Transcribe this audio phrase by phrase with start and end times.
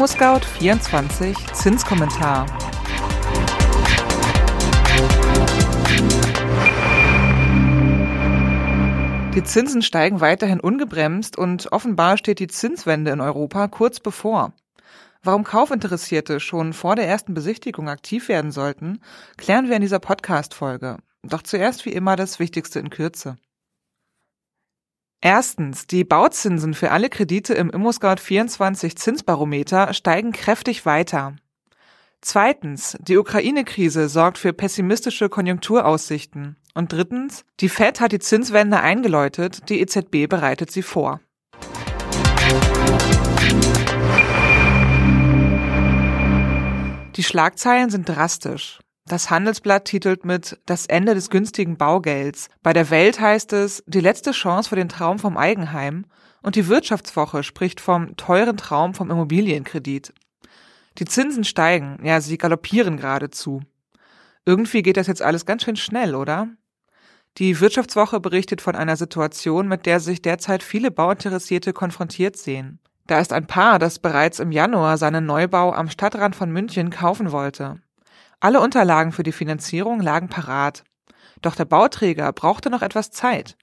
[0.00, 2.46] ImmoScout24 Zinskommentar.
[9.34, 14.54] Die Zinsen steigen weiterhin ungebremst und offenbar steht die Zinswende in Europa kurz bevor.
[15.22, 19.02] Warum Kaufinteressierte schon vor der ersten Besichtigung aktiv werden sollten,
[19.36, 20.96] klären wir in dieser Podcast-Folge.
[21.24, 23.36] Doch zuerst wie immer das Wichtigste in Kürze.
[25.22, 31.36] Erstens, die Bauzinsen für alle Kredite im ImmoScout 24 Zinsbarometer steigen kräftig weiter.
[32.22, 36.56] Zweitens, die Ukraine-Krise sorgt für pessimistische Konjunkturaussichten.
[36.72, 41.20] Und drittens, die Fed hat die Zinswende eingeläutet, die EZB bereitet sie vor.
[47.16, 48.80] Die Schlagzeilen sind drastisch.
[49.06, 52.48] Das Handelsblatt titelt mit Das Ende des günstigen Baugelds.
[52.62, 56.06] Bei der Welt heißt es Die letzte Chance für den Traum vom Eigenheim.
[56.42, 60.14] Und die Wirtschaftswoche spricht vom teuren Traum vom Immobilienkredit.
[60.98, 63.62] Die Zinsen steigen, ja, sie galoppieren geradezu.
[64.46, 66.48] Irgendwie geht das jetzt alles ganz schön schnell, oder?
[67.38, 72.80] Die Wirtschaftswoche berichtet von einer Situation, mit der sich derzeit viele Bauinteressierte konfrontiert sehen.
[73.06, 77.32] Da ist ein Paar, das bereits im Januar seinen Neubau am Stadtrand von München kaufen
[77.32, 77.80] wollte.
[78.40, 80.84] Alle Unterlagen für die Finanzierung lagen parat.
[81.42, 83.56] Doch der Bauträger brauchte noch etwas Zeit.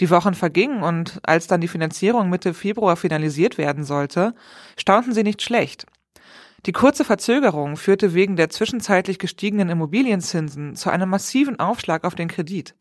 [0.00, 4.34] Die Wochen vergingen und als dann die Finanzierung Mitte Februar finalisiert werden sollte,
[4.76, 5.86] staunten sie nicht schlecht.
[6.66, 12.28] Die kurze Verzögerung führte wegen der zwischenzeitlich gestiegenen Immobilienzinsen zu einem massiven Aufschlag auf den
[12.28, 12.74] Kredit.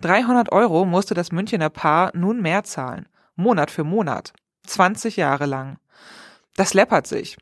[0.00, 4.32] 300 Euro musste das Münchener Paar nun mehr zahlen, Monat für Monat.
[4.66, 5.78] 20 Jahre lang.
[6.56, 7.38] Das läppert sich.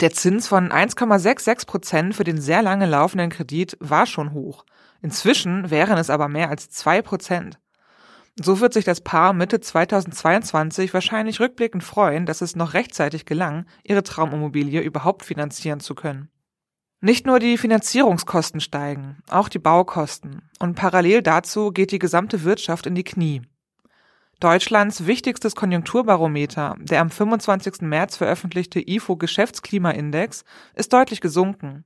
[0.00, 4.64] Der Zins von 1,66 Prozent für den sehr lange laufenden Kredit war schon hoch.
[5.02, 7.58] Inzwischen wären es aber mehr als zwei Prozent.
[8.40, 13.66] So wird sich das Paar Mitte 2022 wahrscheinlich rückblickend freuen, dass es noch rechtzeitig gelang,
[13.84, 16.30] ihre Traumimmobilie überhaupt finanzieren zu können.
[17.02, 20.48] Nicht nur die Finanzierungskosten steigen, auch die Baukosten.
[20.60, 23.42] Und parallel dazu geht die gesamte Wirtschaft in die Knie.
[24.42, 27.82] Deutschlands wichtigstes Konjunkturbarometer, der am 25.
[27.82, 30.44] März veröffentlichte IFO Geschäftsklimaindex,
[30.74, 31.84] ist deutlich gesunken.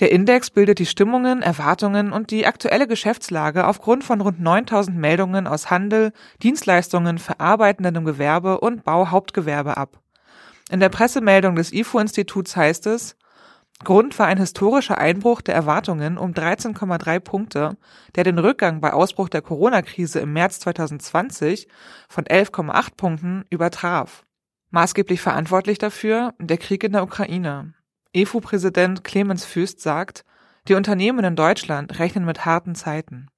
[0.00, 5.46] Der Index bildet die Stimmungen, Erwartungen und die aktuelle Geschäftslage aufgrund von rund 9000 Meldungen
[5.46, 6.12] aus Handel,
[6.42, 10.00] Dienstleistungen, verarbeitendem Gewerbe und Bauhauptgewerbe ab.
[10.70, 13.16] In der Pressemeldung des IFO-Instituts heißt es,
[13.82, 17.76] Grund war ein historischer Einbruch der Erwartungen um 13,3 Punkte,
[18.14, 21.66] der den Rückgang bei Ausbruch der Corona-Krise im März 2020
[22.08, 24.24] von 11,8 Punkten übertraf.
[24.70, 27.74] Maßgeblich verantwortlich dafür der Krieg in der Ukraine.
[28.12, 30.24] EFU-Präsident Clemens Fürst sagt,
[30.68, 33.28] die Unternehmen in Deutschland rechnen mit harten Zeiten.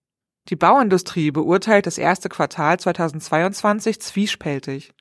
[0.48, 4.92] Die Bauindustrie beurteilt das erste Quartal 2022 zwiespältig.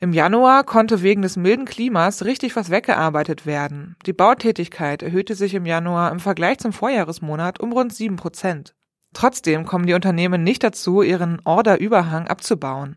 [0.00, 3.96] Im Januar konnte wegen des milden Klimas richtig was weggearbeitet werden.
[4.06, 8.74] Die Bautätigkeit erhöhte sich im Januar im Vergleich zum Vorjahresmonat um rund sieben Prozent.
[9.14, 12.96] Trotzdem kommen die Unternehmen nicht dazu, ihren Orderüberhang abzubauen.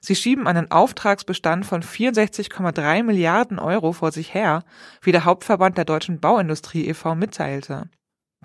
[0.00, 4.62] Sie schieben einen Auftragsbestand von 64,3 Milliarden Euro vor sich her,
[5.02, 7.16] wie der Hauptverband der deutschen Bauindustrie e.V.
[7.16, 7.90] mitteilte.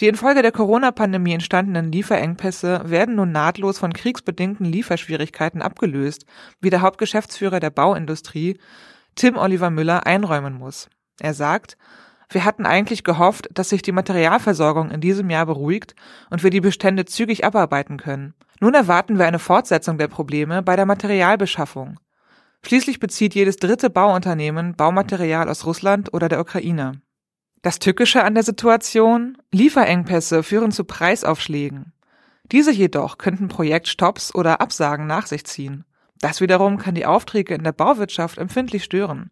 [0.02, 6.26] Die infolge der Corona-Pandemie entstandenen Lieferengpässe werden nun nahtlos von kriegsbedingten Lieferschwierigkeiten abgelöst,
[6.60, 8.58] wie der Hauptgeschäftsführer der Bauindustrie,
[9.14, 10.90] Tim Oliver Müller, einräumen muss.
[11.20, 11.78] Er sagt,
[12.32, 15.94] wir hatten eigentlich gehofft, dass sich die Materialversorgung in diesem Jahr beruhigt
[16.32, 18.34] und wir die Bestände zügig abarbeiten können.
[18.60, 22.00] Nun erwarten wir eine Fortsetzung der Probleme bei der Materialbeschaffung.
[22.66, 27.02] Schließlich bezieht jedes dritte Bauunternehmen Baumaterial aus Russland oder der Ukraine.
[27.62, 29.38] Das Tückische an der Situation?
[29.52, 31.94] Lieferengpässe führen zu Preisaufschlägen.
[32.52, 35.86] Diese jedoch könnten Projektstopps oder Absagen nach sich ziehen.
[36.20, 39.30] Das wiederum kann die Aufträge in der Bauwirtschaft empfindlich stören.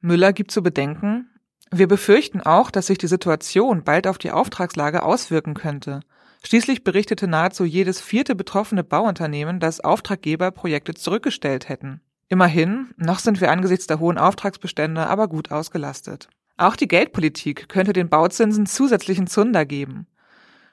[0.00, 1.28] Müller gibt zu bedenken,
[1.74, 6.00] wir befürchten auch, dass sich die Situation bald auf die Auftragslage auswirken könnte.
[6.44, 12.02] Schließlich berichtete nahezu jedes vierte betroffene Bauunternehmen, dass Auftraggeber Projekte zurückgestellt hätten.
[12.28, 16.28] Immerhin, noch sind wir angesichts der hohen Auftragsbestände aber gut ausgelastet.
[16.56, 20.06] Auch die Geldpolitik könnte den Bauzinsen zusätzlichen Zunder geben.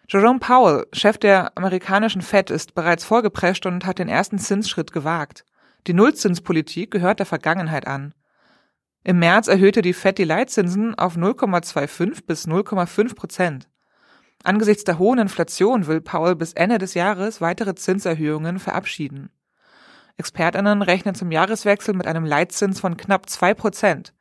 [0.08, 5.46] Jerome Powell, Chef der amerikanischen Fed, ist bereits vorgeprescht und hat den ersten Zinsschritt gewagt.
[5.88, 8.14] Die Nullzinspolitik gehört der Vergangenheit an.
[9.04, 13.70] Im März erhöhte die Fed die Leitzinsen auf 0,25 bis 0,5 Prozent.
[14.44, 19.30] Angesichts der hohen Inflation will Powell bis Ende des Jahres weitere Zinserhöhungen verabschieden.
[20.18, 24.14] Expertinnen rechnen zum Jahreswechsel mit einem Leitzins von knapp zwei Prozent.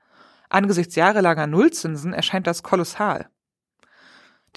[0.49, 3.29] Angesichts jahrelanger Nullzinsen erscheint das kolossal.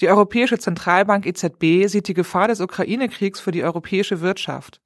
[0.00, 4.80] Die Europäische Zentralbank EZB sieht die Gefahr des Ukraine-Kriegs für die europäische Wirtschaft.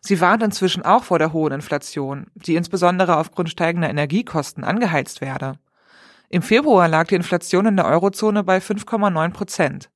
[0.00, 5.58] Sie warnt inzwischen auch vor der hohen Inflation, die insbesondere aufgrund steigender Energiekosten angeheizt werde.
[6.30, 9.90] Im Februar lag die Inflation in der Eurozone bei 5,9 Prozent.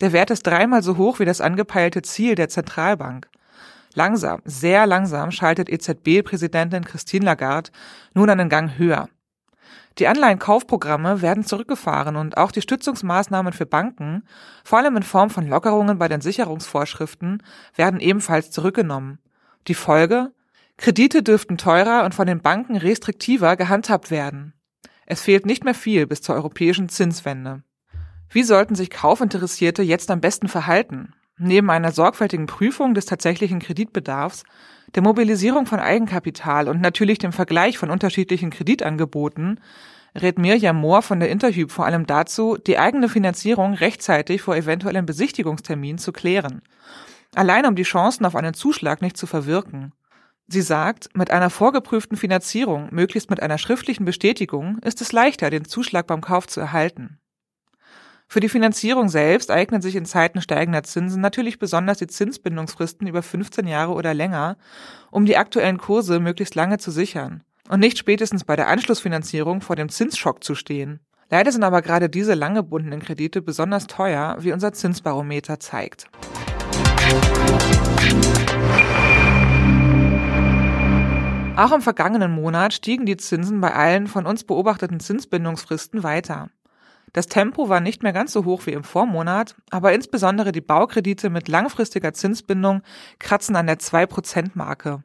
[0.00, 3.28] Der Wert ist dreimal so hoch wie das angepeilte Ziel der Zentralbank.
[3.94, 7.70] Langsam, sehr langsam schaltet EZB-Präsidentin Christine Lagarde
[8.14, 9.08] nun einen Gang höher.
[9.98, 14.22] Die Anleihenkaufprogramme werden zurückgefahren und auch die Stützungsmaßnahmen für Banken,
[14.64, 17.42] vor allem in Form von Lockerungen bei den Sicherungsvorschriften,
[17.74, 19.18] werden ebenfalls zurückgenommen.
[19.66, 20.32] Die Folge?
[20.76, 24.54] Kredite dürften teurer und von den Banken restriktiver gehandhabt werden.
[25.06, 27.62] Es fehlt nicht mehr viel bis zur europäischen Zinswende.
[28.30, 31.14] Wie sollten sich Kaufinteressierte jetzt am besten verhalten?
[31.38, 34.44] Neben einer sorgfältigen Prüfung des tatsächlichen Kreditbedarfs,
[34.94, 39.60] der Mobilisierung von Eigenkapital und natürlich dem Vergleich von unterschiedlichen Kreditangeboten
[40.16, 45.06] rät Mirjam Mohr von der Interhyp vor allem dazu, die eigene Finanzierung rechtzeitig vor eventuellen
[45.06, 46.62] Besichtigungsterminen zu klären.
[47.34, 49.92] Allein um die Chancen auf einen Zuschlag nicht zu verwirken.
[50.46, 55.66] Sie sagt, mit einer vorgeprüften Finanzierung, möglichst mit einer schriftlichen Bestätigung, ist es leichter, den
[55.66, 57.18] Zuschlag beim Kauf zu erhalten.
[58.30, 63.22] Für die Finanzierung selbst eignen sich in Zeiten steigender Zinsen natürlich besonders die Zinsbindungsfristen über
[63.22, 64.58] 15 Jahre oder länger,
[65.10, 69.76] um die aktuellen Kurse möglichst lange zu sichern und nicht spätestens bei der Anschlussfinanzierung vor
[69.76, 71.00] dem Zinsschock zu stehen.
[71.30, 76.10] Leider sind aber gerade diese lang gebundenen Kredite besonders teuer, wie unser Zinsbarometer zeigt.
[81.56, 86.50] Auch im vergangenen Monat stiegen die Zinsen bei allen von uns beobachteten Zinsbindungsfristen weiter.
[87.12, 91.30] Das Tempo war nicht mehr ganz so hoch wie im Vormonat, aber insbesondere die Baukredite
[91.30, 92.82] mit langfristiger Zinsbindung
[93.18, 95.02] kratzen an der 2%-Marke.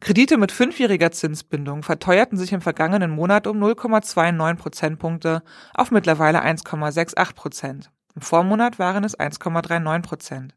[0.00, 5.42] Kredite mit fünfjähriger Zinsbindung verteuerten sich im vergangenen Monat um 0,29 Prozentpunkte
[5.74, 7.90] auf mittlerweile 1,68 Prozent.
[8.14, 10.54] Im Vormonat waren es 1,39 Prozent.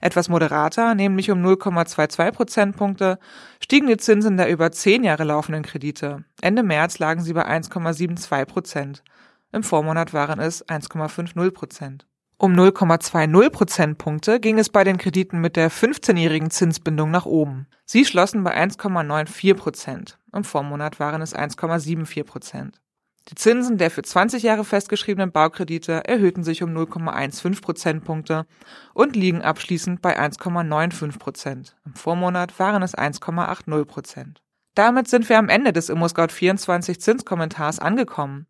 [0.00, 3.18] Etwas moderater, nämlich um 0,22 Prozentpunkte,
[3.60, 6.24] stiegen die Zinsen der über zehn Jahre laufenden Kredite.
[6.40, 9.04] Ende März lagen sie bei 1,72 Prozent.
[9.52, 12.06] Im Vormonat waren es 1,50 Prozent.
[12.38, 17.68] Um 0,20 Prozentpunkte ging es bei den Krediten mit der 15-jährigen Zinsbindung nach oben.
[17.84, 20.18] Sie schlossen bei 1,94 Prozent.
[20.32, 22.80] Im Vormonat waren es 1,74 Prozent.
[23.28, 28.46] Die Zinsen der für 20 Jahre festgeschriebenen Baukredite erhöhten sich um 0,15 Prozentpunkte
[28.94, 31.76] und liegen abschließend bei 1,95 Prozent.
[31.86, 34.42] Im Vormonat waren es 1,80 Prozent.
[34.74, 38.46] Damit sind wir am Ende des ImmoScout24 Zinskommentars angekommen.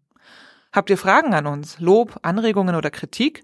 [0.73, 3.43] Habt ihr Fragen an uns, Lob, Anregungen oder Kritik?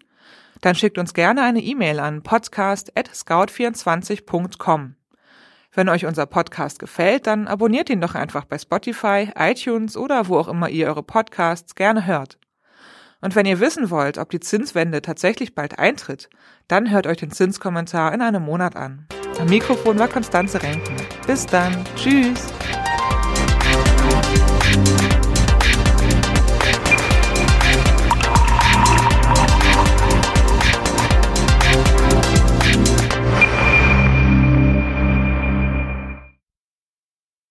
[0.62, 4.94] Dann schickt uns gerne eine E-Mail an podcast@scout24.com.
[5.72, 10.38] Wenn euch unser Podcast gefällt, dann abonniert ihn doch einfach bei Spotify, iTunes oder wo
[10.38, 12.38] auch immer ihr eure Podcasts gerne hört.
[13.20, 16.30] Und wenn ihr wissen wollt, ob die Zinswende tatsächlich bald eintritt,
[16.66, 19.06] dann hört euch den Zinskommentar in einem Monat an.
[19.38, 20.96] Am Mikrofon war Konstanze Renken.
[21.26, 21.84] Bis dann.
[21.94, 22.50] Tschüss.